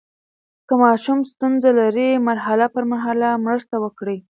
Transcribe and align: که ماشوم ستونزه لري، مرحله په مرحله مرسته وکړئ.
که 0.67 0.73
ماشوم 0.83 1.19
ستونزه 1.31 1.69
لري، 1.79 2.09
مرحله 2.29 2.65
په 2.73 2.79
مرحله 2.91 3.29
مرسته 3.45 3.75
وکړئ. 3.83 4.17